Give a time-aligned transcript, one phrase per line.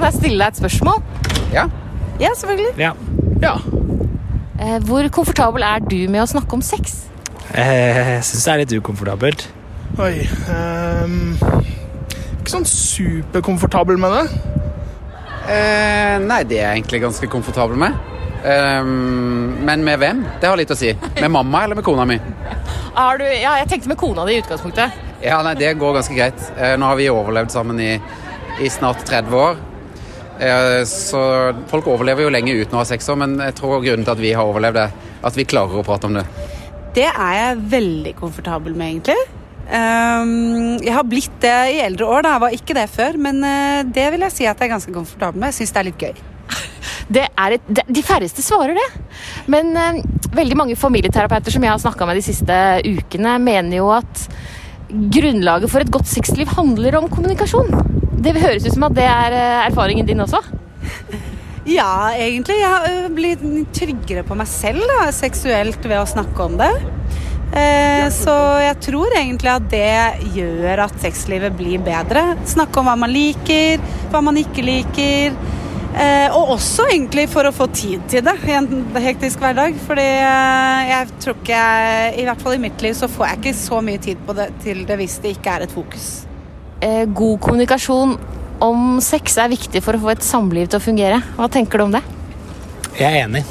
[0.00, 1.02] kan jeg stille deg et spørsmål?
[1.52, 1.66] Ja.
[2.20, 2.72] Ja, selvfølgelig.
[2.80, 2.92] Ja.
[3.42, 3.54] Ja.
[4.60, 7.04] Eh, hvor komfortabel er du med å snakke om sex?
[7.54, 9.46] Eh, Jeg syns det er litt ukomfortabelt.
[10.02, 14.24] Oi um, Ikke sånn superkomfortabel med det.
[15.46, 17.96] Eh, nei, det er jeg egentlig ganske komfortabel med.
[18.46, 20.24] Um, men med hvem?
[20.40, 20.92] Det har litt å si.
[21.20, 22.18] Med mamma eller med kona mi?
[22.18, 25.00] Du, ja, jeg tenkte med kona di i utgangspunktet.
[25.24, 26.44] Ja, nei, Det går ganske greit.
[26.56, 27.94] Eh, nå har vi overlevd sammen i,
[28.60, 29.58] i snart 30 år.
[30.40, 31.22] Eh, så
[31.70, 34.22] folk overlever jo lenge uten å ha sex òg, men jeg tror grunnen til at
[34.22, 36.26] vi har overlevd, er at vi klarer å prate om det.
[36.96, 39.18] Det er jeg veldig komfortabel med, egentlig.
[39.66, 42.36] Ehm, jeg har blitt det i eldre år, da.
[42.36, 43.18] Jeg var ikke det før.
[43.20, 45.52] Men eh, det vil jeg si at jeg er ganske komfortabel med.
[45.52, 46.24] Jeg syns det er litt gøy.
[47.06, 48.86] Det er et, de færreste svarer det.
[49.52, 50.00] Men eh,
[50.34, 54.24] veldig mange familieterapeuter som jeg har snakka med de siste ukene, mener jo at
[54.90, 57.70] grunnlaget for et godt sexliv handler om kommunikasjon.
[58.16, 60.40] Det høres ut som at det er eh, erfaringen din også.
[61.66, 62.60] Ja, egentlig.
[62.60, 63.42] Jeg har blitt
[63.74, 66.70] tryggere på meg selv da, seksuelt ved å snakke om det.
[67.56, 72.36] Eh, så jeg tror egentlig at det gjør at sexlivet blir bedre.
[72.46, 75.36] Snakke om hva man liker, hva man ikke liker.
[75.96, 78.68] Eh, og også egentlig for å få tid til det i en
[79.00, 79.78] hektisk hverdag.
[79.88, 81.64] Fordi eh, jeg tror ikke
[82.20, 84.50] i hvert fall i mitt liv, så får jeg ikke så mye tid på det,
[84.62, 86.25] til det hvis det ikke er et fokus.
[86.80, 88.16] Eh, god kommunikasjon
[88.60, 91.22] om sex er viktig for å få et samliv til å fungere.
[91.36, 92.02] Hva tenker du om det?
[92.96, 93.44] Jeg er enig.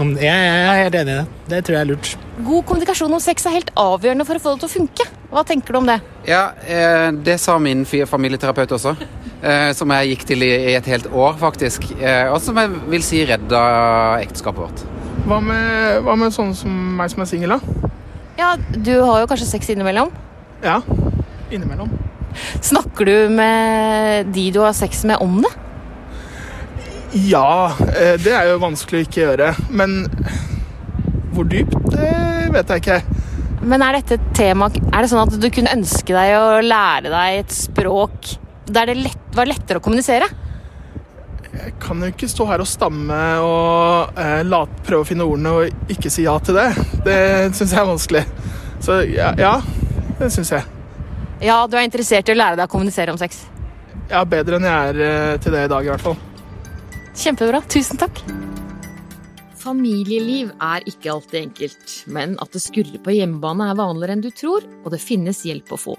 [0.00, 1.40] Om, jeg, jeg er helt enig i det.
[1.52, 2.12] Det tror jeg er lurt.
[2.42, 5.08] God kommunikasjon om sex er helt avgjørende for å få det til å funke.
[5.32, 5.98] Hva tenker du om det?
[6.28, 8.96] Ja, eh, det sa min familieterapeut også.
[9.42, 11.88] Eh, som jeg gikk til i, i et helt år, faktisk.
[11.98, 13.62] Eh, og som jeg vil si redda
[14.22, 14.84] ekteskapet vårt.
[15.26, 17.88] Hva med, hva med sånne som meg som er singel, da?
[18.38, 20.12] Ja, Du har jo kanskje sex innimellom.
[20.62, 20.78] Ja.
[21.52, 21.90] Innimellom.
[22.60, 25.52] Snakker du med de du har sex med om det?
[27.12, 29.50] Ja, eh, det er jo vanskelig å ikke gjøre.
[29.68, 30.06] Men
[31.32, 32.12] hvor dypt, det
[32.54, 33.00] vet jeg ikke.
[33.62, 37.12] Men er dette et tema Er det sånn at du kunne ønske deg å lære
[37.12, 38.32] deg et språk
[38.72, 40.26] der det lett, var lettere å kommunisere?
[41.52, 45.52] Jeg kan jo ikke stå her og stamme og eh, late, prøve å finne ordene
[45.52, 46.70] og ikke si ja til det.
[47.04, 47.18] Det
[47.58, 48.24] syns jeg er vanskelig.
[48.82, 49.56] Så ja, ja
[50.18, 50.71] det syns jeg.
[51.42, 53.42] Ja, du er interessert i å lære deg å kommunisere om sex.
[54.10, 56.18] Ja, bedre enn jeg er eh, til det i dag, i hvert fall.
[57.18, 57.60] Kjempebra.
[57.72, 58.22] Tusen takk.
[59.62, 64.30] Familieliv er ikke alltid enkelt, men at det skurrer på hjemmebane er vanligere enn du
[64.34, 65.96] tror, og det finnes hjelp å få.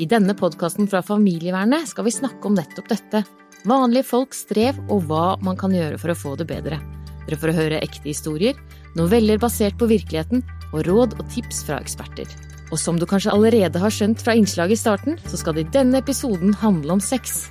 [0.00, 3.22] I denne podkasten fra Familievernet skal vi snakke om nettopp dette.
[3.68, 6.80] Vanlige folks strev og hva man kan gjøre for å få det bedre.
[7.24, 8.58] Dere får høre ekte historier,
[8.98, 12.28] noveller basert på virkeligheten og råd og tips fra eksperter.
[12.72, 15.72] Og som du kanskje allerede har skjønt fra innslaget i starten, så skal det i
[15.74, 17.48] denne episoden handle om sex.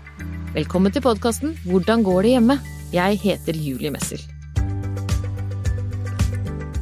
[0.55, 2.57] Velkommen til podkasten Hvordan går det hjemme?
[2.93, 4.21] Jeg heter Julie Messel.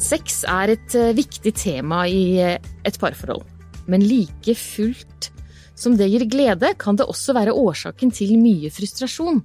[0.01, 3.43] Sex er et eh, viktig tema i eh, et parforhold,
[3.87, 5.29] men like fullt
[5.77, 9.41] som det gir glede, kan det også være årsaken til mye frustrasjon.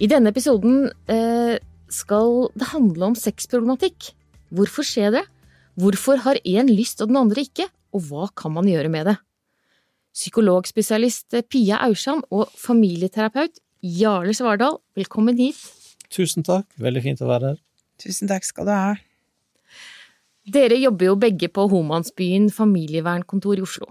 [0.00, 1.56] I denne episoden eh,
[1.90, 4.12] skal det handle om sexproblematikk.
[4.54, 5.24] Hvorfor skjer det?
[5.80, 9.16] Hvorfor har én lyst og den andre ikke, og hva kan man gjøre med det?
[10.16, 15.60] Psykologspesialist Pia Aursand og familieterapeut Jarle Svardal, velkommen hit.
[16.12, 17.60] Tusen takk, veldig fint å være her.
[18.02, 18.94] Tusen takk skal du ha.
[20.50, 23.88] Dere jobber jo begge på Homansbyen familievernkontor i Oslo.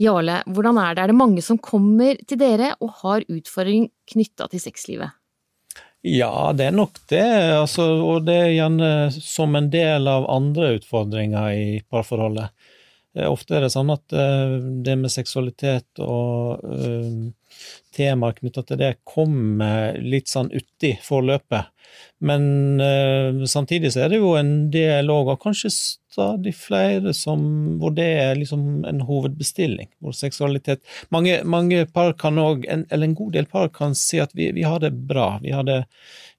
[0.00, 1.02] Jarle, hvordan er det?
[1.04, 5.14] Er det mange som kommer til dere og har utfordring knytta til sexlivet?
[6.04, 7.24] Ja, det er nok det,
[7.56, 12.52] altså, og det er gjerne som en del av andre utfordringer i parforholdet.
[13.14, 18.80] Eh, Ofte er det sånn at eh, det med seksualitet og eh, temaer knytta til
[18.80, 21.70] det kommer litt sånn uti forløpet.
[22.24, 22.80] Men
[23.46, 25.70] samtidig så er det jo en del òg, og kanskje
[26.14, 27.42] stadig flere, som,
[27.80, 29.90] hvor det er liksom en hovedbestilling.
[30.02, 30.82] Hvor seksualitet
[31.14, 34.64] Mange, mange par kan òg, eller en god del par kan si at vi, vi
[34.66, 35.34] har det bra.
[35.42, 35.82] Vi har det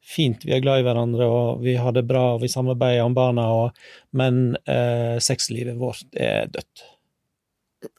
[0.06, 3.16] fint, vi er glad i hverandre, og vi har det bra, og vi samarbeider om
[3.18, 6.86] barna, og, men eh, sexlivet vårt er dødt.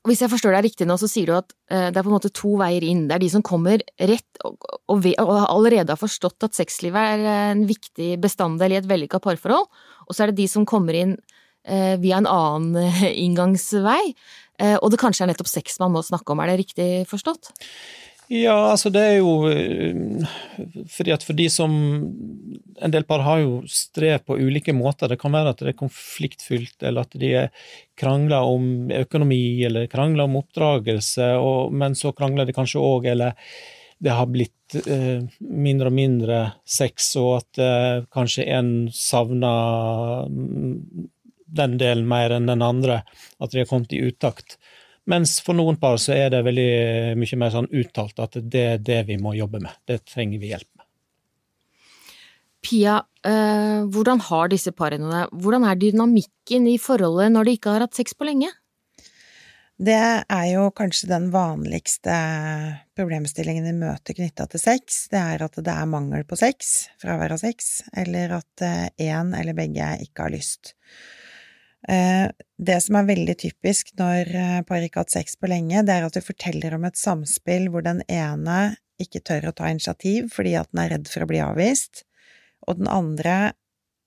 [0.07, 2.17] Hvis jeg forstår deg riktig nå, så sier du at eh, det er på en
[2.17, 3.05] måte to veier inn.
[3.07, 4.57] Det er de som kommer rett og,
[4.91, 9.69] og, og allerede har forstått at sexlivet er en viktig bestanddel i et vellykka parforhold,
[10.07, 11.17] og så er det de som kommer inn
[11.67, 14.15] via en annen eh, inngangsvei,
[14.61, 16.43] eh, og det kanskje er nettopp sex man må snakke om.
[16.43, 17.53] Er det riktig forstått?
[18.27, 20.25] Ja, altså det er jo eh,
[20.91, 21.71] fordi at for de som
[22.83, 25.09] En del par har jo strev på ulike måter.
[25.09, 29.87] Det kan være at det er konfliktfylt, eller at de er krangler om økonomi, eller
[29.89, 33.33] krangler om oppdragelse, og, men så krangler de kanskje òg, eller
[34.05, 41.09] det har blitt eh, mindre og mindre sex, og at eh, kanskje en savner mm,
[41.47, 43.03] den delen mer enn den andre,
[43.39, 44.59] at de har kommet i utakt.
[45.07, 46.71] Mens for noen par så er det veldig
[47.21, 49.79] mye mer sånn uttalt at det er det vi må jobbe med.
[49.87, 50.87] Det trenger vi hjelp med.
[52.67, 55.25] Pia, eh, hvordan har disse parene det?
[55.39, 58.51] Hvordan er dynamikken i forholdet når de ikke har hatt sex på lenge?
[59.77, 62.15] Det er jo kanskje den vanligste
[62.97, 65.05] problemstillingen vi møter knytta til sex.
[65.13, 69.39] Det er at det er mangel på sex, fravær av sex, eller at én eh,
[69.39, 70.75] eller begge ikke har lyst.
[71.89, 72.27] Eh,
[72.59, 75.95] det som er veldig typisk når eh, par ikke har hatt sex på lenge, det
[75.95, 80.33] er at du forteller om et samspill hvor den ene ikke tør å ta initiativ
[80.35, 82.03] fordi at den er redd for å bli avvist,
[82.67, 83.37] og den andre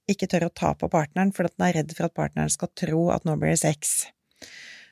[0.09, 3.05] ikke tør å ta på partneren fordi den er redd for at partneren skal tro
[3.13, 4.09] at nå blir det sex.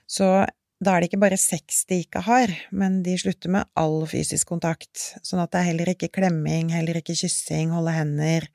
[0.08, 0.30] Så
[0.78, 4.48] da er det ikke bare sex de ikke har, men de slutter med all fysisk
[4.54, 8.46] kontakt, sånn at det er heller ikke klemming, heller ikke kyssing, holde hender,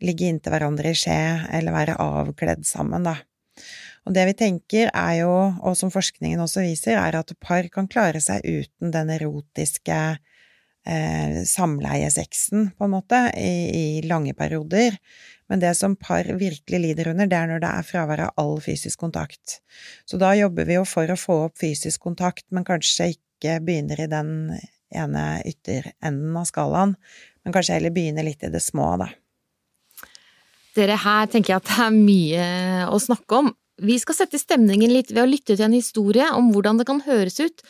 [0.00, 1.18] ligge inntil hverandre i skje
[1.58, 3.18] eller være avkledd sammen, da.
[4.08, 7.88] Og det vi tenker er jo, og som forskningen også viser, er at par kan
[7.90, 9.98] klare seg uten den erotiske
[10.86, 13.52] eh, samleiesexen, på en måte, i,
[14.00, 14.96] i lange perioder,
[15.50, 18.60] men det som par virkelig lider under, det er når det er fravær av all
[18.62, 19.58] fysisk kontakt.
[20.06, 24.04] Så da jobber vi jo for å få opp fysisk kontakt, men kanskje ikke begynner
[24.04, 24.30] i den
[24.94, 26.94] ene ytterenden av skalaen,
[27.42, 29.10] men kanskje heller begynner litt i det små, da.
[30.76, 32.44] Dere, her tenker jeg at det er mye
[32.94, 33.50] å snakke om.
[33.80, 37.00] Vi skal sette stemningen litt ved å lytte til en historie om hvordan det kan
[37.06, 37.62] høres ut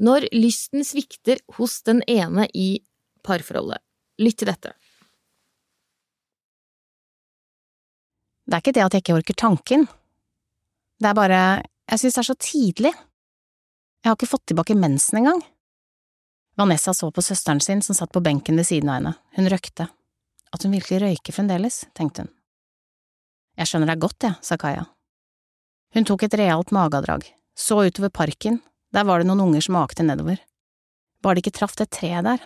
[0.00, 2.80] når lysten svikter hos den ene i
[3.26, 3.82] parforholdet.
[4.22, 4.72] Lytt til dette.
[8.48, 9.84] Det er ikke det at jeg ikke orker tanken.
[10.98, 11.42] Det er bare…
[11.90, 12.94] jeg synes det er så tidlig.
[14.00, 15.42] Jeg har ikke fått tilbake mensen engang.
[16.58, 19.90] Vanessa så på søsteren sin som satt på benken ved siden av henne, hun røkte.
[20.48, 22.32] At hun virkelig røyker fremdeles, tenkte hun.
[23.58, 24.86] Jeg skjønner deg godt, jeg, sa Kaja.
[25.94, 27.24] Hun tok et realt magedrag,
[27.56, 28.60] så utover parken,
[28.92, 30.40] der var det noen unger som akte nedover.
[31.24, 32.42] Bare de ikke traff det treet der,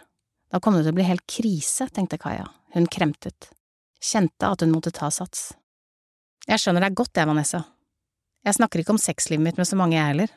[0.53, 2.47] da kom det til å bli helt krise, tenkte Kaja,
[2.77, 3.51] hun kremtet,
[4.03, 5.53] kjente at hun måtte ta sats.
[6.49, 7.63] Jeg skjønner deg godt, jeg, Vanessa.
[8.43, 10.33] Jeg snakker ikke om sexlivet mitt med så mange, jeg heller.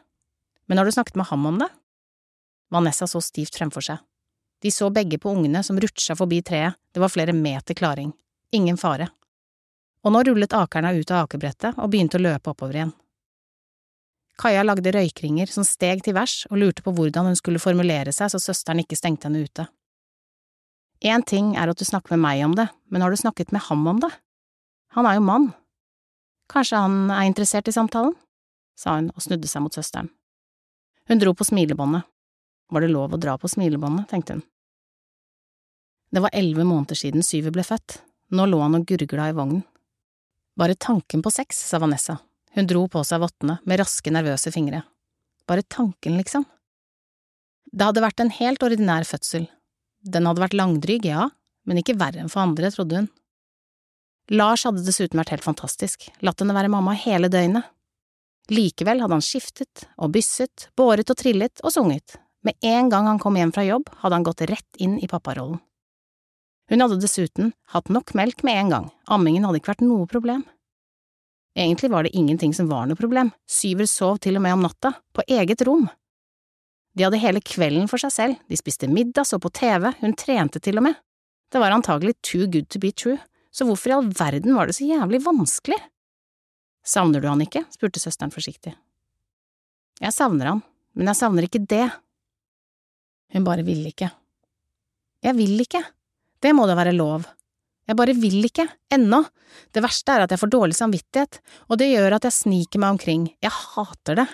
[0.69, 1.69] Men har du snakket med ham om det?
[2.73, 4.01] Vanessa så stivt fremfor seg.
[4.61, 8.13] De så begge på ungene som rutsja forbi treet, det var flere meter klaring.
[8.55, 9.09] Ingen fare.
[10.05, 12.93] Og nå rullet akerna ut av akebrettet og begynte å løpe oppover igjen.
[14.37, 18.33] Kaja lagde røykringer som steg til værs og lurte på hvordan hun skulle formulere seg
[18.33, 19.65] så søsteren ikke stengte henne ute.
[21.05, 23.63] Én ting er at du snakker med meg om det, men har du snakket med
[23.67, 24.11] ham om det?
[24.95, 25.47] Han er jo mann.
[26.51, 28.15] Kanskje han er interessert i samtalen?
[28.75, 30.09] sa hun og snudde seg mot søsteren.
[31.07, 32.03] Hun dro på smilebåndet.
[32.73, 34.43] Var det lov å dra på smilebåndet, tenkte hun.
[36.11, 37.99] Det var elleve måneder siden Syver ble født,
[38.35, 39.63] nå lå han og gurgla i vognen.
[40.55, 42.17] Bare tanken på sex, sa Vanessa,
[42.55, 44.85] hun dro på seg vottene med raske, nervøse fingre.
[45.47, 46.45] Bare tanken, liksom.
[47.71, 49.49] Det hadde vært en helt ordinær fødsel.
[49.99, 51.27] Den hadde vært langdryg, ja,
[51.67, 53.11] men ikke verre enn for andre, trodde hun.
[54.31, 57.67] Lars hadde dessuten vært helt fantastisk, latt henne være mamma hele døgnet.
[58.49, 62.17] Likevel hadde han skiftet og bysset, båret og trillet og sunget.
[62.45, 65.59] Med en gang han kom hjem fra jobb, hadde han gått rett inn i papparollen.
[66.69, 70.43] Hun hadde dessuten hatt nok melk med en gang, ammingen hadde ikke vært noe problem.
[71.55, 74.91] Egentlig var det ingenting som var noe problem, Syver sov til og med om natta,
[75.15, 75.85] på eget rom.
[76.95, 80.59] De hadde hele kvelden for seg selv, de spiste middag, så på TV, hun trente
[80.63, 80.99] til og med.
[81.51, 83.19] Det var antagelig too good to be true,
[83.55, 85.77] så hvorfor i all verden var det så jævlig vanskelig?
[86.85, 87.63] Savner du han ikke?
[87.71, 88.75] spurte søsteren forsiktig.
[90.03, 90.63] Jeg savner han,
[90.95, 91.87] men jeg savner ikke det.
[93.31, 94.11] Hun bare vil ikke.
[95.23, 95.81] Jeg vil ikke.
[96.45, 97.25] Det må da være lov.
[97.89, 99.23] Jeg bare vil ikke, ennå.
[99.73, 102.95] Det verste er at jeg får dårlig samvittighet, og det gjør at jeg sniker meg
[102.95, 104.25] omkring, jeg hater det.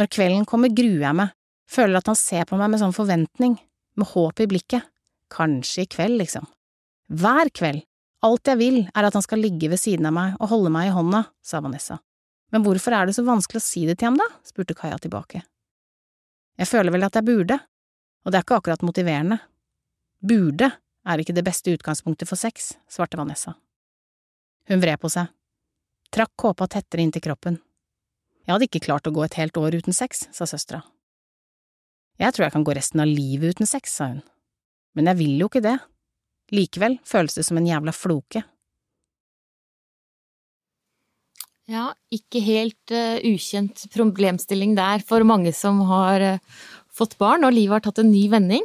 [0.00, 1.34] Når kvelden kommer, gruer jeg meg,
[1.68, 3.56] føler at han ser på meg med sånn forventning,
[3.98, 4.88] med håp i blikket,
[5.32, 6.48] kanskje i kveld, liksom.
[7.08, 7.84] Hver kveld.
[8.26, 10.88] Alt jeg vil, er at han skal ligge ved siden av meg og holde meg
[10.88, 12.00] i hånda, sa Vanessa.
[12.52, 14.26] Men hvorfor er det så vanskelig å si det til ham, da?
[14.46, 15.44] spurte Kaja tilbake.
[16.58, 17.60] Jeg føler vel at jeg burde,
[18.24, 19.38] og det er ikke akkurat motiverende.
[20.18, 20.72] Burde
[21.08, 23.54] er ikke det beste utgangspunktet for sex, svarte Vanessa.
[24.68, 25.30] Hun vred på seg,
[26.12, 27.60] trakk kåpa tettere inntil kroppen.
[28.44, 30.82] Jeg hadde ikke klart å gå et helt år uten sex, sa søstera.
[32.18, 34.22] Jeg tror jeg kan gå resten av livet uten sex, sa hun,
[34.98, 35.76] men jeg vil jo ikke det.
[36.50, 38.42] Likevel føles det som en jævla floke.
[41.68, 47.52] Ja, ikke helt uh, ukjent problemstilling der for mange som har uh, fått barn og
[47.52, 48.64] livet har tatt en ny vending.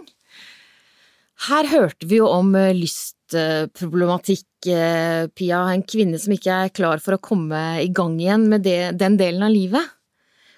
[1.41, 5.63] Her hørte vi jo om eh, lystproblematikk, eh, Pia.
[5.73, 9.17] En kvinne som ikke er klar for å komme i gang igjen med det, den
[9.19, 9.83] delen av livet.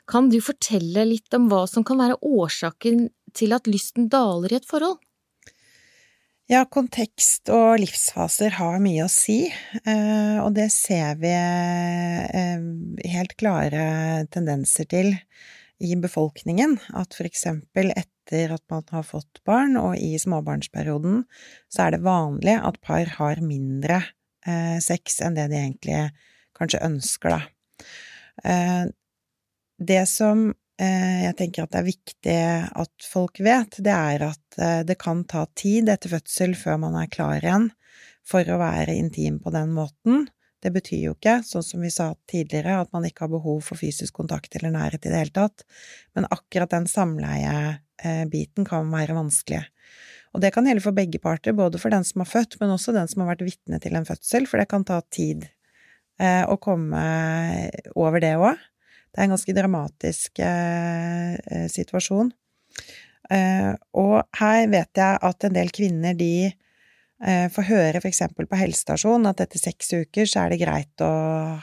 [0.05, 4.59] Kan du fortelle litt om hva som kan være årsaken til at lysten daler i
[4.59, 4.99] et forhold?
[6.45, 11.31] Ja, kontekst og livsfaser har mye å si, eh, og det ser vi
[13.09, 15.15] helt klare tendenser til
[15.79, 16.77] i befolkningen.
[16.95, 21.23] At for eksempel etter at man har fått barn, og i småbarnsperioden,
[21.69, 24.01] så er det vanlig at par har mindre
[24.47, 26.03] eh, sex enn det de egentlig
[26.55, 27.87] kanskje ønsker, da.
[28.43, 28.85] Eh,
[29.75, 30.47] det som
[30.79, 32.37] eh, jeg tenker at det er viktig
[32.85, 36.95] at folk vet, det er at eh, det kan ta tid etter fødsel før man
[36.99, 37.69] er klar igjen
[38.25, 40.25] for å være intim på den måten.
[40.65, 43.77] Det betyr jo ikke, sånn som vi sa tidligere, at man ikke har behov for
[43.77, 45.61] fysisk kontakt eller nærhet i det hele tatt,
[46.17, 49.61] men akkurat den samleiebiten kan være vanskelig.
[50.33, 52.95] Og det kan gjelde for begge parter, både for den som har født, men også
[52.95, 55.45] den som har vært vitne til en fødsel, for det kan ta tid
[56.19, 57.05] eh, å komme
[57.93, 58.57] over det òg.
[59.13, 62.33] Det er en ganske dramatisk eh, eh situasjon.
[63.31, 66.49] Eh, og her vet jeg at en del kvinner, de
[67.23, 71.11] Eh, få høre eksempel på helsestasjonen at etter seks uker så er det greit å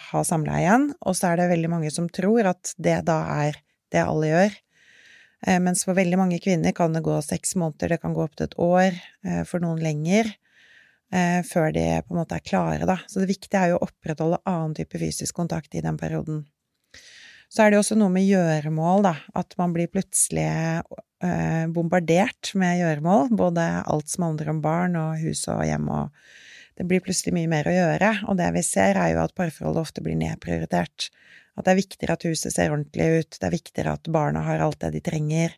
[0.01, 3.59] ha samleie igjen, og så er det veldig mange som tror at det da er
[3.93, 4.57] det alle gjør.
[5.45, 8.49] Eh, mens for veldig mange kvinner kan det gå seks måneder, det kan gå opptil
[8.49, 8.97] et år,
[9.29, 10.33] eh, for noen lenger,
[11.45, 12.95] før de på en måte er klare, da.
[13.05, 16.47] Så det viktige er jo å opprettholde annen type fysisk kontakt i den perioden.
[17.53, 20.49] Så er det jo også noe med gjøremål, da, at man blir plutselig
[21.23, 26.25] Eh, bombardert med gjøremål, både alt som handler om barn og hus og hjem og
[26.73, 29.83] Det blir plutselig mye mer å gjøre, og det vi ser, er jo at parforholdet
[29.83, 31.11] ofte blir nedprioritert.
[31.53, 34.65] At det er viktigere at huset ser ordentlig ut, det er viktigere at barna har
[34.65, 35.53] alt det de trenger.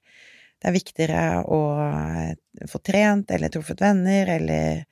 [0.58, 2.34] Det er viktigere å eh,
[2.66, 4.82] få trent eller truffet venner eller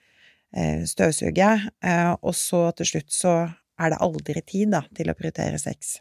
[0.54, 1.50] eh, støvsuge,
[2.22, 3.34] og så til slutt så
[3.82, 5.98] er det aldri tid, da, til å prioritere sex.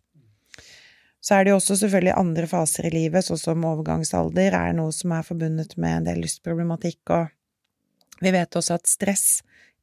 [1.22, 4.94] Så er det jo også selvfølgelig andre faser i livet, sånn som overgangsalder er noe
[4.96, 9.28] som er forbundet med en del lystproblematikk, og vi vet også at stress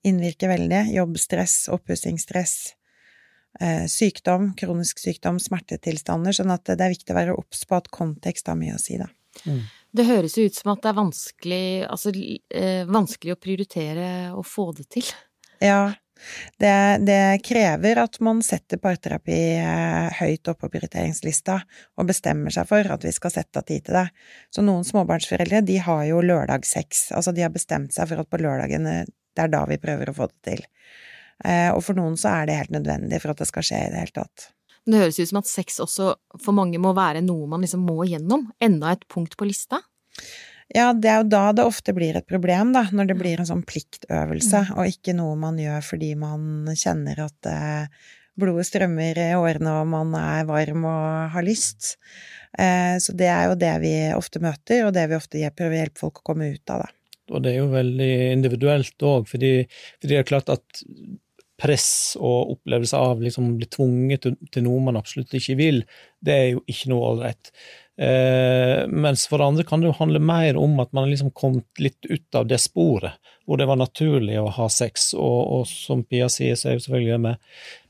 [0.06, 0.82] innvirker veldig.
[0.94, 2.56] Jobbstress, oppussingsstress,
[3.60, 7.90] eh, sykdom, kronisk sykdom, smertetilstander, sånn at det er viktig å være obs på at
[7.94, 9.10] kontekst har mye å si, da.
[9.46, 9.62] Mm.
[9.98, 12.12] Det høres jo ut som at det er vanskelig, altså,
[12.50, 15.06] eh, vanskelig å prioritere å få det til.
[15.64, 15.94] Ja,
[16.60, 16.74] det,
[17.06, 21.58] det, krever at man setter parterapi eh, høyt opp på prioriteringslista
[21.98, 24.06] og bestemmer seg for at vi skal sette av tid til det.
[24.54, 28.42] Så noen småbarnsforeldre de har jo lørdagssex, altså de har bestemt seg for at på
[28.42, 30.64] lørdagen det er da vi prøver å få det til.
[31.46, 33.90] Eh, og for noen så er det helt nødvendig for at det skal skje i
[33.92, 34.48] det hele tatt.
[34.88, 38.06] Det høres ut som at sex også for mange må være noe man liksom må
[38.08, 39.82] gjennom, enda et punkt på lista?
[40.74, 43.48] Ja, det er jo da det ofte blir et problem, da, når det blir en
[43.48, 44.74] sånn pliktøvelse, mm.
[44.76, 49.88] og ikke noe man gjør fordi man kjenner at eh, blodet strømmer i årene og
[49.94, 51.94] man er varm og har lyst.
[52.58, 55.80] Eh, så det er jo det vi ofte møter, og det vi ofte prøver å
[55.82, 56.94] hjelpe folk å komme ut av, da.
[57.28, 59.52] Og det er jo veldig individuelt òg, fordi,
[59.98, 60.84] fordi, det er klart at
[61.58, 65.82] press og opplevelse av liksom bli tvunget til, noe man absolutt ikke vil,
[66.22, 67.52] det er jo ikke noe ålreit.
[67.98, 72.06] Eh, mens for andre kan det jo handle mer om at man liksom kom litt
[72.06, 75.10] ut av det sporet, hvor det var naturlig å ha sex.
[75.18, 77.46] Og, og som Pia sier, så er jo selvfølgelig med,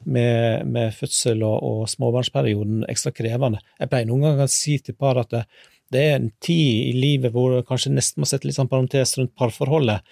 [0.09, 3.61] med, med fødsel og, og, småbarnsperioden ekstra krevende.
[3.77, 5.45] Jeg pleier noen ganger å si til par at det,
[5.93, 9.37] det er en tid i livet hvor kanskje nesten må sette litt sånn parentes rundt
[9.37, 10.05] parforholdet,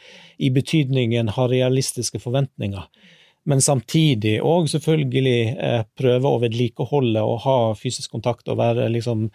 [0.44, 2.84] i betydningen ha realistiske forventninger
[3.46, 9.28] men samtidig òg selvfølgelig eh, prøve å vedlikeholde og ha fysisk kontakt og være liksom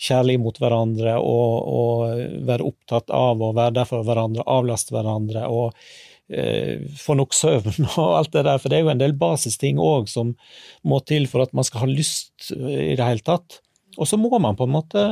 [0.00, 5.44] kjærlige mot hverandre og, og, være opptatt av å være der for hverandre, avlaste hverandre
[5.52, 5.76] og
[6.32, 8.60] eh, få nok søvn og alt det der.
[8.62, 10.32] For det er jo en del basisting òg som
[10.88, 13.60] må til for at man skal ha lyst i det hele tatt.
[13.98, 15.02] Og så må man på en måte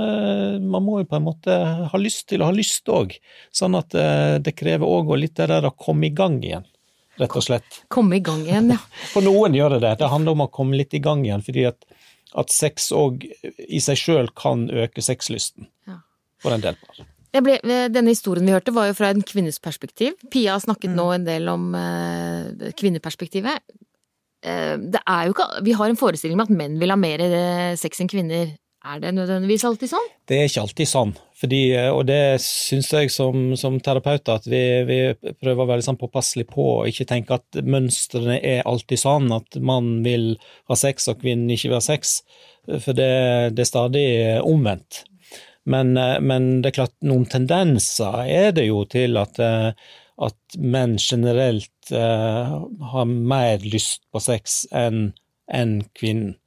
[0.63, 1.59] man må jo på en måte
[1.93, 3.13] ha lyst til å ha lyst òg,
[3.53, 6.65] sånn at eh, det krever òg litt det der å komme i gang igjen
[7.21, 7.81] rett og slett.
[7.93, 8.81] Komme i gang igjen, ja.
[9.15, 9.97] For noen gjør det det.
[10.03, 11.87] Det handler om å komme litt i gang igjen, fordi at,
[12.37, 13.27] at sex òg
[13.67, 16.01] i seg sjøl kan øke sexlysten ja.
[16.43, 17.07] for en del par.
[17.37, 17.59] Ble,
[17.93, 20.15] denne historien vi hørte, var jo fra en kvinnes perspektiv.
[20.33, 20.97] Pia har snakket mm.
[20.97, 23.65] nå en del om eh, kvinneperspektivet.
[24.47, 27.23] Eh, det er jo ikke Vi har en forestilling om at menn vil ha mer
[27.25, 28.55] uh, sex enn kvinner.
[28.87, 30.11] Er det nødvendigvis alltid sånn?
[30.29, 31.13] Det er ikke alltid sånn.
[31.37, 34.99] Fordi, eh, og det syns jeg som, som terapeut at vi, vi,
[35.41, 39.59] prøver å være sånn påpasselig på og ikke tenke at mønstrene er alltid sånn, at
[39.59, 40.37] mann vil
[40.71, 42.21] ha sex og kvinnen ikke vil ha sex.
[42.71, 43.11] For det,
[43.59, 44.07] det er stadig
[44.47, 45.03] omvendt.
[45.67, 49.73] Men, eh, men, det er klart, noen tendenser er det jo til at, eh,
[50.23, 55.11] at menn generelt har mer lyst på sex enn
[55.53, 56.39] en kvinnen.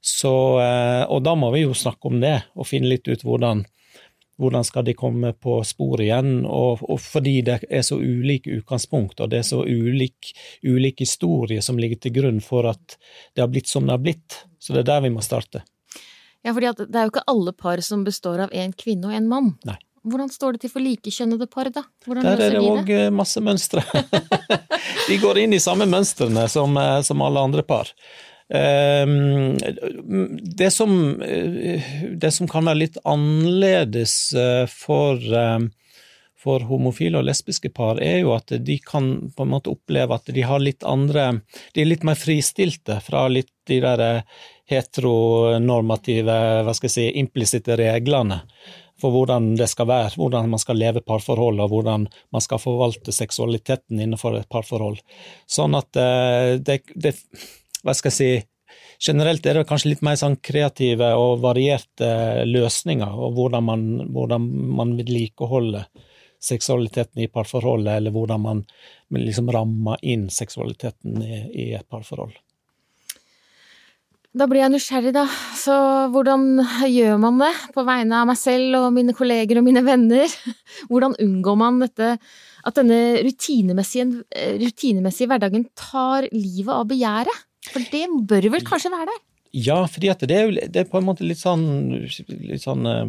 [0.00, 3.64] Så, uh, og da må vi jo snakke om det, og finne litt ut hvordan,
[4.38, 6.44] hvordan skal de komme på sporet igjen?
[6.46, 10.32] Og, og, fordi det er så ulike utgangspunkt, og det er så ulik,
[10.66, 12.98] ulik historie som ligger til grunn for at
[13.34, 14.44] det har blitt som det har blitt.
[14.58, 15.64] Så det er der vi må starte.
[16.46, 19.28] Ja, fordi det er jo ikke alle par som består av en kvinne og en
[19.30, 19.52] mann.
[19.66, 19.78] Nei.
[20.08, 21.82] Hvordan står det til for likekjønnede par, da?
[22.06, 23.82] Hvordan Der er det de òg de masse mønstre.
[25.08, 27.90] de går inn i samme mønstrene som, eh, som alle andre par.
[28.54, 29.58] Ehm,
[30.56, 31.82] det som, eh,
[32.16, 34.14] det som kan være litt annerledes
[34.72, 35.20] for,
[36.38, 40.32] for homofile og lesbiske par, er jo at de kan på en måte oppleve at
[40.32, 41.42] de har litt andre
[41.74, 44.22] De er litt mer fristilte fra litt de der
[44.68, 48.42] heteronormative, hva skal jeg si, implisitte reglene
[49.00, 53.14] for hvordan det skal være, hvordan man skal leve parforhold, og hvordan man skal forvalte
[53.14, 54.98] seksualiteten innenfor et parforhold.
[55.46, 57.14] Sånn at eh, det, det
[57.88, 58.32] Hva skal jeg si
[58.98, 62.08] Generelt er det kanskje litt mer sånn kreative og varierte
[62.48, 65.86] løsninger, og hvordan man, hvordan man vedlikeholder
[66.42, 68.64] seksualiteten i parforholdet, eller hvordan man
[69.14, 72.34] liksom rammer inn seksualiteten i, i et parforhold.
[74.38, 75.24] Da blir jeg nysgjerrig, da.
[75.56, 75.74] Så
[76.12, 80.28] hvordan gjør man det på vegne av meg selv og mine kolleger og mine venner?
[80.90, 82.12] Hvordan unngår man dette,
[82.68, 84.26] at denne rutinemessige,
[84.60, 87.44] rutinemessige hverdagen tar livet av begjæret?
[87.66, 89.24] For det bør vel kanskje være der?
[89.56, 91.64] Ja, fordi det er, det er på en måte litt sånn,
[92.28, 93.08] litt sånn eh,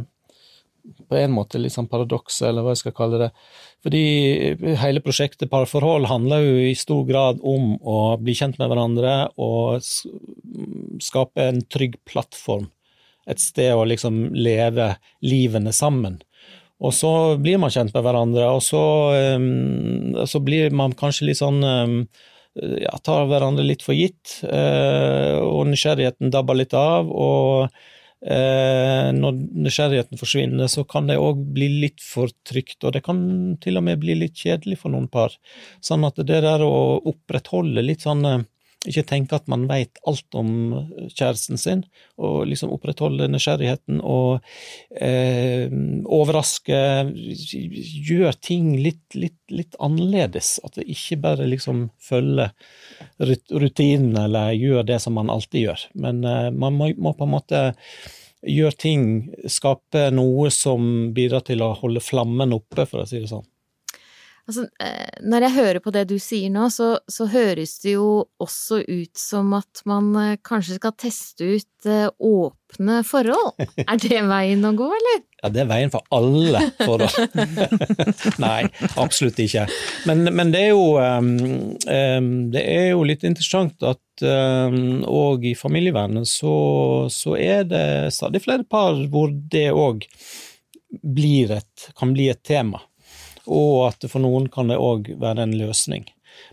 [1.09, 3.29] på en måte litt sånn paradoks, eller hva jeg skal kalle det.
[3.85, 4.03] Fordi
[4.81, 9.83] hele prosjektet Parforhold handler jo i stor grad om å bli kjent med hverandre og
[11.03, 12.69] skape en trygg plattform.
[13.29, 16.17] Et sted å liksom leve livene sammen.
[16.79, 18.81] Og så blir man kjent med hverandre, og så,
[19.35, 21.59] um, så blir man kanskje litt sånn
[22.57, 27.09] ja, tar hverandre litt for gitt, uh, og nysgjerrigheten dabber litt av.
[27.09, 27.69] og
[28.19, 33.21] Eh, når nysgjerrigheten forsvinner, så kan det òg bli litt for trygt, og det kan
[33.63, 35.37] til og med bli litt kjedelig for noen par.
[35.79, 38.43] Sånn at det der å opprettholde litt sånn eh,
[38.87, 40.51] ikke tenke at man veit alt om
[41.11, 41.81] kjæresten sin,
[42.15, 44.39] og liksom opprettholde nysgjerrigheten og
[44.95, 45.67] eh,
[46.07, 46.79] overraske
[48.09, 50.57] Gjør ting litt, litt, litt, annerledes.
[50.63, 52.53] At det ikke bare liksom følger
[53.19, 55.85] rutinen eller gjør det som man alltid gjør.
[55.99, 57.63] Men eh, man må, må på en måte
[58.47, 59.05] gjøre ting,
[59.51, 63.47] skape noe som bidrar til å holde flammen oppe, for å si det sånn.
[64.49, 68.23] Altså, eh, når jeg hører på det du sier nå, så, så, høres det jo
[68.41, 73.61] også ut som at man eh, kanskje skal teste ut eh, åpne forhold.
[73.85, 75.21] Er det veien å gå, eller?
[75.43, 77.13] Ja, det er veien for alle forhold.
[78.47, 78.63] Nei,
[78.97, 79.67] absolutt ikke.
[80.09, 85.05] Men, men det, er jo, um, det er jo litt interessant at um,
[85.45, 86.57] i familievernet så,
[87.13, 90.09] så er det stadig flere par hvor det òg
[91.95, 92.81] kan bli et tema
[93.49, 96.07] og at for noen kan det òg være en løsning.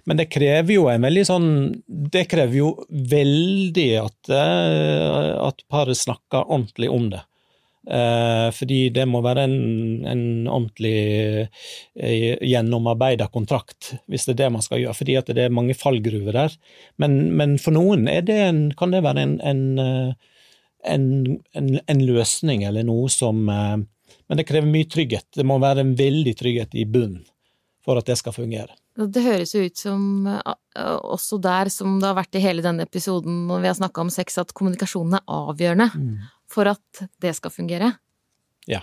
[0.09, 1.49] Men det krever jo en veldig sånn
[1.87, 7.23] Det krever jo veldig at, eh, at paret snakker ordentlig om det.
[7.87, 9.59] Eh, fordi det må være en,
[10.11, 10.97] en ordentlig
[11.95, 14.99] eh, gjennomarbeida kontrakt, hvis det er det man skal gjøre.
[14.99, 16.57] Fordi at det er mange fallgruver der.
[17.03, 19.37] Men, men for noen det en, kan det være en,
[20.83, 21.21] en,
[21.87, 23.47] en, løsning, eller noe som
[24.29, 25.29] men det krever mye trygghet.
[25.37, 27.25] Det må være en veldig trygghet i bunnen
[27.87, 28.75] for at det skal fungere.
[28.97, 30.27] Det høres jo ut som,
[30.75, 34.11] også der som det har vært i hele denne episoden når vi har snakka om
[34.13, 36.15] sex, at kommunikasjonen er avgjørende mm.
[36.51, 37.93] for at det skal fungere.
[38.67, 38.83] Ja.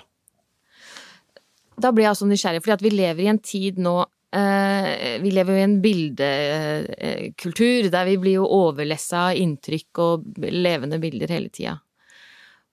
[1.75, 3.95] Da blir jeg også nysgjerrig, fordi vi lever i en tid nå
[4.37, 10.13] eh, vi lever jo i en bildekultur der vi blir jo overlessa av inntrykk og
[10.45, 11.75] levende bilder hele tida.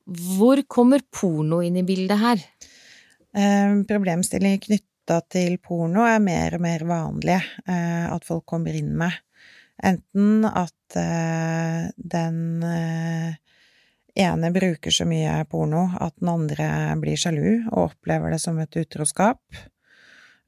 [0.07, 2.45] Hvor kommer porno inn i bildet her?
[3.37, 8.95] Eh, problemstillinger knytta til porno er mer og mer vanlige eh, at folk kommer inn
[8.99, 9.15] med.
[9.81, 12.41] Enten at eh, den
[14.21, 16.67] ene bruker så mye porno at den andre
[17.01, 19.41] blir sjalu og opplever det som et utroskap,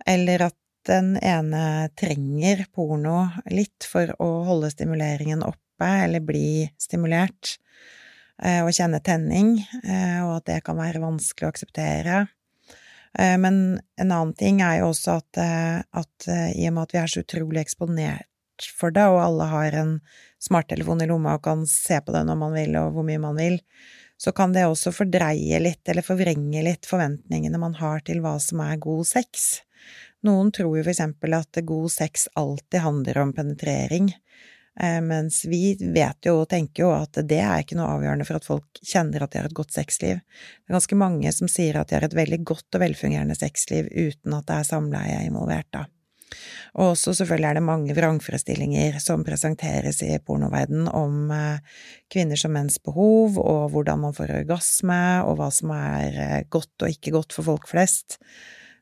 [0.06, 7.56] eller at den ene trenger porno litt for å holde stimuleringen oppe eller bli stimulert
[8.40, 12.26] og eh, kjenne tenning, eh, og at det kan være vanskelig å akseptere.
[13.18, 15.40] Eh, men en annen ting er jo også at,
[15.92, 18.28] at i og med at vi er så utrolig eksponert
[18.78, 19.96] for det, og alle har en
[20.42, 23.38] smarttelefon i lomma og kan se på det når man vil og hvor mye man
[23.38, 23.58] vil,
[24.22, 28.62] så kan det også fordreie litt eller forvrenge litt forventningene man har til hva som
[28.62, 29.62] er god sex.
[30.22, 34.12] Noen tror jo for eksempel at god sex alltid handler om penetrering,
[35.04, 38.46] mens vi vet jo og tenker jo at det er ikke noe avgjørende for at
[38.46, 40.22] folk kjenner at de har et godt sexliv.
[40.22, 43.90] Det er ganske mange som sier at de har et veldig godt og velfungerende sexliv
[43.92, 45.85] uten at det er samleie involvert, da.
[46.80, 51.30] Og også selvfølgelig er det mange vrangforestillinger som presenteres i pornoverden om
[52.12, 56.87] kvinners og menns behov, og hvordan man får orgasme, og hva som er eh, godt
[56.87, 58.18] og ikke godt for folk flest.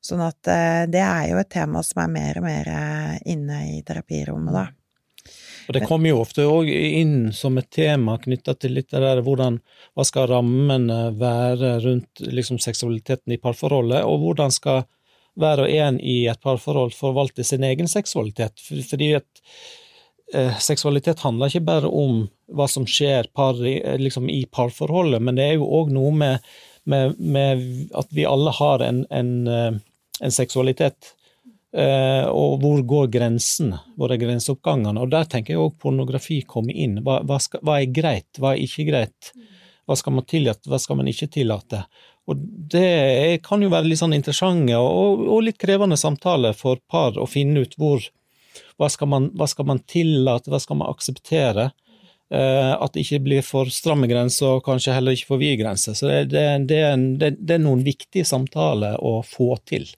[0.05, 2.75] Sånn at eh, det er jo et tema som er mer og mer
[3.29, 4.69] inne i terapirommet, da.
[5.71, 9.21] Og Det kommer jo ofte òg inn som et tema knytta til litt det der
[9.23, 9.61] hvordan
[9.95, 14.83] hva skal rammene være rundt liksom seksualiteten i parforholdet, og hvordan skal
[15.39, 18.59] hver og en i et parforhold forvalte sin egen seksualitet.
[18.91, 19.45] Fordi at
[20.35, 23.63] eh, seksualitet handler ikke bare om hva som skjer par,
[24.03, 26.51] liksom, i parforholdet, men det er jo òg noe med,
[26.83, 27.63] med, med,
[27.95, 29.73] at vi alle har en, en, eh,
[30.19, 31.15] en seksualitet.
[31.71, 33.75] Eh, og hvor går grensen?
[33.99, 34.99] Hvor er grenseoppgangene?
[35.03, 36.99] Og der tenker jeg òg pornografi kommer inn.
[37.07, 39.33] Hva, hva, skal, hva, er greit, hva er ikke greit?
[39.87, 41.85] Hva skal man tillate, hva skal man ikke tillate?
[42.31, 47.19] Og det kan jo være litt sånn interessante og, og litt krevende samtaler for par
[47.19, 48.03] å finne ut hvor
[48.79, 51.71] hva skal, man, hva skal man tillate, hva skal man akseptere?
[52.31, 55.97] Eh, at det ikke blir for stramme grenser, og kanskje heller ikke for vide grenser.
[55.99, 59.89] Så det, det, det, er en, det, er noen viktige samtaler å få til.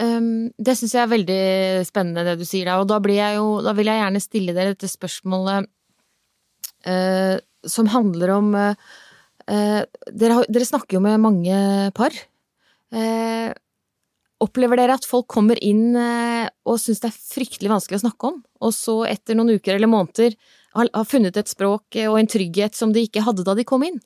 [0.00, 1.40] Um, det syns jeg er veldig
[1.84, 2.78] spennende, det du sier da.
[2.80, 3.00] Og da,
[3.36, 5.68] jo, da vil jeg gjerne stille dere dette spørsmålet
[6.88, 7.36] uh,
[7.68, 8.94] som handler om uh,
[9.44, 11.56] dere, dere, snakker jo med mange
[11.96, 12.14] par.
[14.40, 18.38] Opplever dere at folk kommer inn og syns det er fryktelig vanskelig å snakke om,
[18.62, 20.36] og så etter noen uker eller måneder
[20.78, 23.84] har, har funnet et språk og en trygghet som de ikke hadde da de kom
[23.86, 23.98] inn?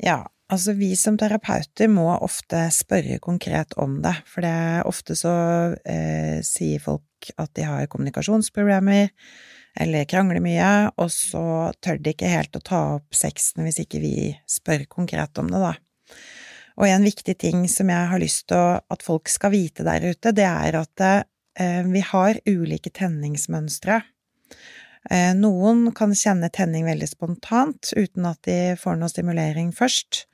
[0.00, 0.20] Ja,
[0.52, 5.34] altså vi som terapeuter må ofte spørre konkret om det, for det er ofte så
[5.88, 9.10] eh, sier folk at de har kommunikasjonsproblemer,
[9.80, 14.02] eller krangler mye, og så tør de ikke helt å ta opp sexen hvis ikke
[14.02, 14.14] vi
[14.46, 15.74] spør konkret om det, da.
[16.74, 20.34] Og en viktig ting som jeg har lyst til at folk skal vite der ute,
[20.34, 24.00] det er at eh, vi har ulike tenningsmønstre.
[25.10, 30.24] Eh, noen kan kjenne tenning veldig spontant, uten at de får noe stimulering først.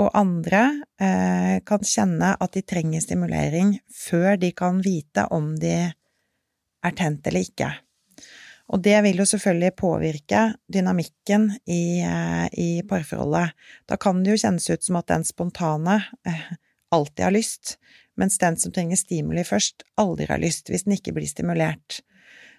[0.00, 0.62] Og andre
[1.02, 7.26] eh, kan kjenne at de trenger stimulering før de kan vite om de er tent
[7.26, 7.70] eller ikke.
[8.70, 13.56] Og det vil jo selvfølgelig påvirke dynamikken i, eh, i, parforholdet.
[13.90, 15.98] Da kan det jo kjennes ut som at den spontane
[16.90, 17.76] alltid har lyst,
[18.18, 22.00] mens den som trenger stimuli først, aldri har lyst, hvis den ikke blir stimulert.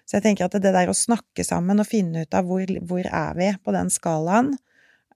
[0.06, 3.06] Så jeg tenker at det der å snakke sammen og finne ut av hvor, hvor
[3.06, 4.52] er vi på den skalaen,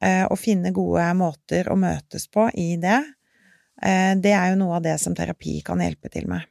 [0.00, 3.02] eh, og finne gode måter å møtes på i det,
[3.76, 6.46] det er jo noe av det som terapi kan hjelpe til med.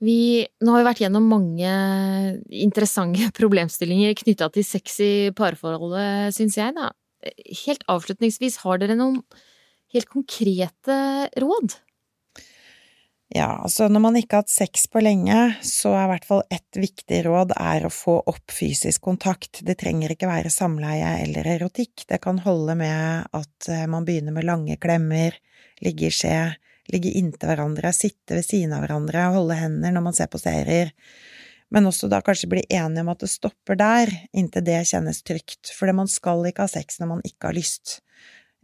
[0.00, 1.70] Vi, nå har vi vært gjennom mange
[2.56, 6.88] interessante problemstillinger knytta til sex i parforholdet, syns jeg, da.
[7.66, 9.20] Helt avslutningsvis, har dere noen
[9.92, 10.96] helt konkrete
[11.42, 11.76] råd?
[13.30, 16.40] Ja, altså når man ikke har hatt sex på lenge, så er i hvert fall
[16.50, 19.60] ett viktig råd er å få opp fysisk kontakt.
[19.62, 24.34] Det trenger ikke være samleie eller erotikk, det kan holde med at eh, man begynner
[24.34, 25.36] med lange klemmer,
[25.78, 26.40] ligge i skje,
[26.90, 30.90] ligge inntil hverandre, sitte ved siden av hverandre, holde hender når man ser på serier,
[31.70, 35.70] men også da kanskje bli enige om at det stopper der, inntil det kjennes trygt,
[35.70, 38.00] for man skal ikke ha sex når man ikke har lyst.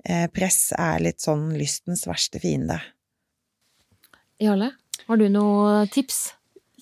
[0.03, 2.83] Eh, press er litt sånn lystens verste fiende.
[4.43, 4.73] Jarle,
[5.07, 6.27] har du noen tips?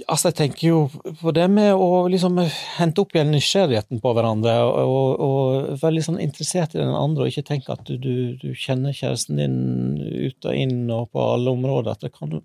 [0.09, 0.79] Altså, jeg tenker jo
[1.21, 2.41] på det med å liksom
[2.81, 7.23] hente opp igjen nysgjerrigheten på hverandre, og, og være litt sånn interessert i den andre,
[7.23, 9.55] og ikke tenke at du, du, du, kjenner kjæresten din
[10.03, 11.95] ut og inn og på alle områder.
[11.95, 12.41] At det kan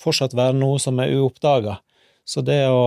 [0.00, 1.76] fortsatt være noe som er uoppdaga.
[2.28, 2.80] Så det å,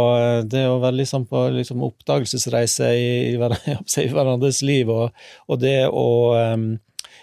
[0.49, 5.13] det å, være liksom på liksom oppdagelsesreise i, i, hverandres liv, og,
[5.45, 6.07] og det å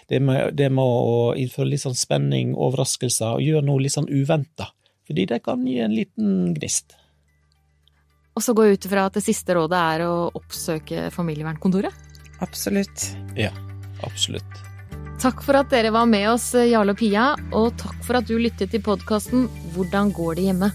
[0.09, 4.09] det med, det med å innføre litt sånn spenning, overraskelser, og gjøre noe litt sånn
[4.09, 4.71] uventa
[5.09, 6.93] fordi det kan gi en liten gnist.
[8.37, 11.95] Og så går jeg ut ifra at det siste rådet er å oppsøke familievernkontoret?
[12.45, 13.07] Absolutt.
[13.33, 13.49] Ja,
[14.05, 14.61] absolutt.
[15.19, 18.37] Takk for at dere var med oss, Jarle og Pia, og takk for at du
[18.39, 20.69] lyttet til podkasten Hvordan går det hjemme?